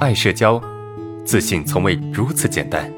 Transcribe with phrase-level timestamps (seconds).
[0.00, 0.58] 爱社交，
[1.26, 2.90] 自信从未如此简单。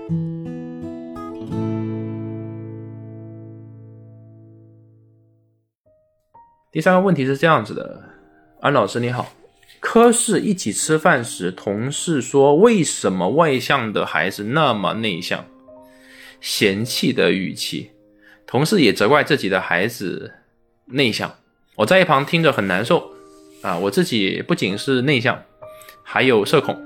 [6.70, 8.04] 第三个问题是这样子的，
[8.60, 9.32] 安老师你好，
[9.80, 15.44] 科室一起吃饭时，同事说为什么外向的孩子那么内向，
[16.40, 17.90] 嫌弃的语气，
[18.46, 20.34] 同事也责怪自己的孩子
[20.86, 21.34] 内向，
[21.74, 23.10] 我在一旁听着很难受
[23.62, 25.42] 啊，我自己不仅是内向，
[26.04, 26.80] 还有社恐，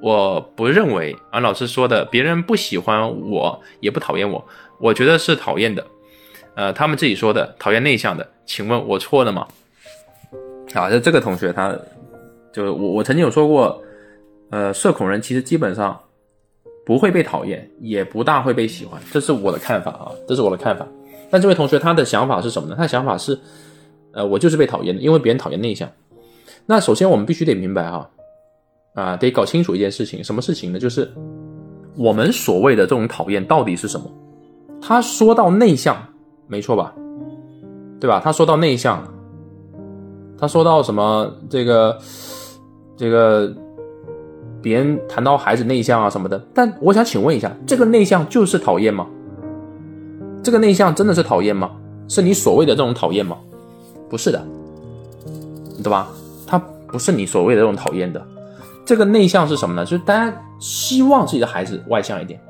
[0.00, 4.44] 我不认为安老师说的别人不喜欢我也不讨厌我，
[4.78, 5.84] 我觉得是讨厌的。
[6.54, 9.46] 呃，他们自己说的讨厌内向的，请问我错了吗？
[10.74, 11.76] 啊，就这个同学，他
[12.52, 13.82] 就我，我曾经有说过，
[14.50, 15.98] 呃，社恐人其实基本上
[16.84, 20.86] 不会被讨厌，也不大会被喜欢，这是我的看法啊，这是我的看法。
[21.30, 22.74] 但这位同学他的想法是什么呢？
[22.76, 23.38] 他的想法是，
[24.12, 25.90] 呃，我就是被讨厌的，因为别人讨厌内向。
[26.66, 28.10] 那首先我们必须得明白哈，
[28.98, 30.78] 啊得搞清楚一件事情，什么事情呢？
[30.78, 31.08] 就是
[31.96, 34.10] 我们所谓的这种讨厌到底是什么？
[34.80, 35.96] 他说到内向。
[36.50, 36.94] 没错吧，
[38.00, 38.22] 对吧？
[38.24, 39.06] 他说到内向，
[40.38, 41.30] 他说到什么？
[41.50, 41.98] 这个，
[42.96, 43.54] 这个，
[44.62, 46.42] 别人谈到孩子内向啊什么的。
[46.54, 49.06] 但我想请问一下，这个内向就是讨厌吗？
[50.42, 51.70] 这个内向真的是讨厌吗？
[52.08, 53.36] 是你所谓的这种讨厌吗？
[54.08, 54.42] 不是的，
[55.84, 56.08] 对吧？
[56.46, 58.26] 他不是你所谓的这种讨厌的。
[58.88, 59.84] 这个内向是什么呢？
[59.84, 62.40] 就是大家希望自己的孩子外向一点。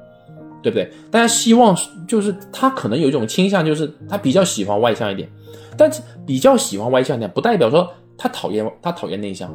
[0.60, 0.90] 对不对？
[1.08, 1.74] 大家希望
[2.06, 5.28] 就是他可能有一种倾向，就是他比较喜欢外向一点，
[5.76, 9.54] 但是比较喜欢外向一点，不代表说他讨厌他讨厌内向，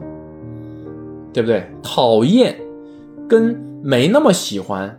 [1.34, 1.70] 对不对？
[1.84, 2.58] 讨厌
[3.28, 3.54] 跟
[3.84, 4.98] 没那么喜欢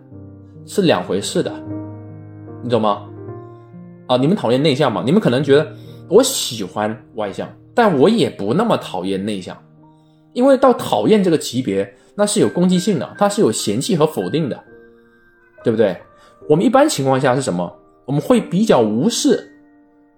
[0.67, 1.51] 是两回事的，
[2.63, 3.05] 你懂吗？
[4.07, 5.03] 啊，你们讨厌内向吗？
[5.05, 5.67] 你们可能觉得
[6.11, 9.57] 我喜欢外向，但我也不那么讨厌内向，
[10.35, 14.63] 因为到讨厌这个级别，那是有攻击性的，它是有嫌弃和否定的。
[15.65, 15.97] 对不对？
[16.47, 17.75] 我们一般情况下是什么？
[18.05, 19.51] 我们会比较无视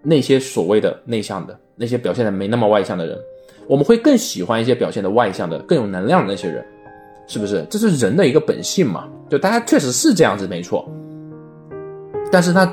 [0.02, 3.16] 那些所谓的内向的那些表现的没那么外向的人，
[3.68, 6.66] 我们会更喜欢一些表现的外向的、更有能量的那些人，
[7.28, 7.64] 是不是？
[7.70, 9.08] 这是人的一个本性嘛？
[9.30, 10.90] 就大家确实是这样子，没错。
[12.32, 12.68] 但是他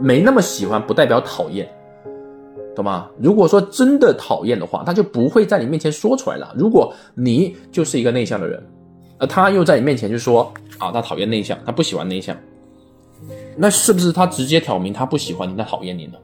[0.00, 1.68] 没那么喜欢，不代表讨厌，
[2.76, 3.08] 懂吗？
[3.18, 6.54] 如果说真的讨厌的话，他就不会在你面前说出来了。
[6.56, 8.62] 如果你就是一个内向的人。
[9.18, 12.36] 而他又在你面前就说啊，他讨厌内向，他不喜欢内向，
[13.56, 16.18] 那是不是他直接挑明他不喜欢你，他讨厌你呢？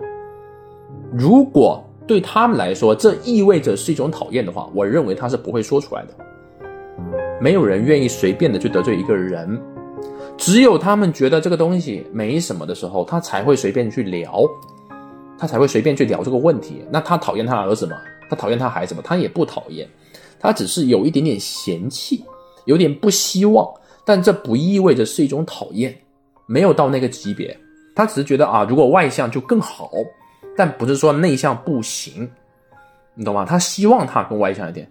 [1.10, 6.08] 如果对他们来说这意味着是一种讨厌的话，我认为他是不会说出来的。
[7.40, 9.58] 没有人愿意随便的去得罪一个人，
[10.36, 14.44] 只有他们觉得这个东西没什么的时候，他才会随便去聊，
[15.42, 16.84] 他才会随便去聊这个问题。
[16.88, 17.96] 那他讨厌他儿子吗？
[18.30, 19.00] 他讨厌他孩子吗？
[19.04, 19.88] 他也不讨厌，
[20.38, 22.24] 他只是有一点点嫌弃。
[22.64, 23.68] 有点不希望，
[24.06, 25.92] 但这不意味着是一种讨厌，
[26.46, 27.58] 没有到那个级别。
[27.92, 29.90] 他只是觉得啊，如果外向就更好，
[30.56, 32.30] 但不是说内向不行，
[33.16, 33.44] 你懂吗？
[33.44, 34.88] 他希望他更外向一点，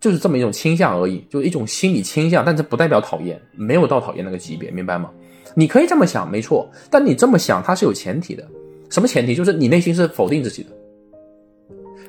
[0.00, 5.10] 就是这么一种倾向而已，就一种心理倾向，但这不代表讨厌，没有到讨厌那个级别，明白吗？
[5.54, 8.48] 你可以这么想，没错，但你这么想，它是有前提的。
[8.90, 9.34] 什么前提？
[9.34, 10.70] 就是你内心是否定自己的。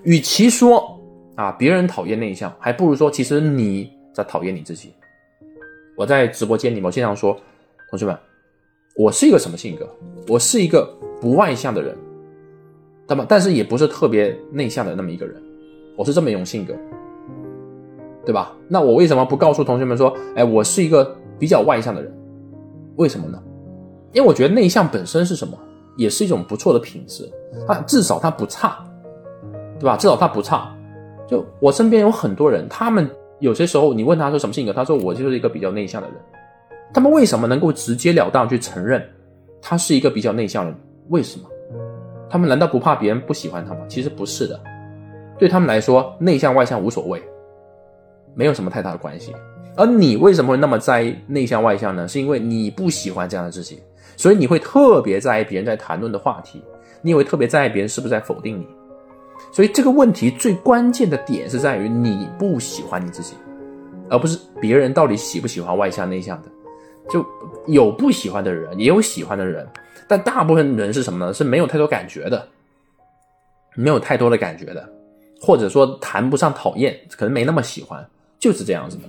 [0.04, 1.00] 与其说
[1.36, 3.90] 啊别人讨厌内向，还不如说其实你。
[4.12, 4.92] 在讨厌你自己。
[5.96, 7.38] 我在直播间里面，经常说，
[7.90, 8.18] 同学们，
[8.98, 9.88] 我是一个什么性格？
[10.28, 11.96] 我是一个不外向的人，
[13.08, 15.42] 那么但是也不是特别内向的那么一个人，
[15.96, 16.76] 我是这么一种性格，
[18.26, 18.54] 对吧？
[18.68, 22.12] 那我为什么不告诉同学们说，哎，我是一个比较外向的人？
[22.98, 23.42] 为什么呢？
[24.12, 25.58] 因为我觉得内向本身是什么，
[25.96, 27.32] 也是一种不错的品质，
[27.68, 28.84] 它至少它不差，
[29.80, 29.98] 对吧？
[29.98, 30.76] 至少它不差。
[31.28, 33.10] 就我身边有很多人，他们。
[33.40, 36.18] 有些时候，你问他说什么性格，他说我就是一个比较内向的人。
[36.94, 39.02] 他们为什么能够直截了当去承认
[39.62, 40.80] 他是一个比较内向的人？
[41.08, 41.48] 为什么？
[42.30, 43.80] 他们难道不怕别人不喜欢他吗？
[43.88, 44.60] 其实不是的，
[45.38, 47.24] 对他们来说，内向外向无所谓，
[48.36, 49.34] 没有什么太大的关系。
[49.78, 52.06] 而你为什么会那么在意内向外向呢？
[52.06, 53.82] 是因为你不喜欢这样的自己，
[54.20, 56.62] 所以你会特别在意别人在谈论的话题，
[57.02, 58.68] 你也会特别在意别人是不是在否定你。
[59.50, 63.36] 所以这个问题最关键的点是在于你不喜欢你自己，
[64.10, 66.50] 而不是别人到底喜不喜欢外向内向的。
[67.10, 67.26] 就
[67.66, 69.66] 有不喜欢的人，也有喜欢的人，
[70.06, 71.34] 但大部分人是什么呢？
[71.34, 72.46] 是没有太多感觉的，
[73.74, 74.86] 没有太多的感觉的，
[75.40, 78.06] 或者说谈不上讨厌，可能没那么喜欢，
[78.38, 79.04] 就是这样子的。